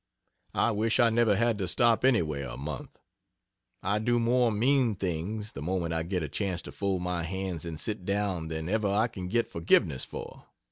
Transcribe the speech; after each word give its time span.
I 0.55 0.71
wish 0.71 0.99
I 0.99 1.11
never 1.11 1.35
had 1.35 1.59
to 1.59 1.67
stop 1.67 2.03
anywhere 2.03 2.47
a 2.47 2.57
month. 2.57 2.99
I 3.83 3.99
do 3.99 4.19
more 4.19 4.51
mean 4.51 4.95
things, 4.95 5.51
the 5.51 5.61
moment 5.61 5.93
I 5.93 6.01
get 6.01 6.23
a 6.23 6.27
chance 6.27 6.63
to 6.63 6.71
fold 6.71 7.03
my 7.03 7.21
hands 7.21 7.65
and 7.65 7.79
sit 7.79 8.03
down 8.03 8.47
than 8.47 8.67
ever 8.67 8.87
I 8.87 9.07
can 9.07 9.27
get 9.27 9.51
forgiveness 9.51 10.03
for. 10.03 10.45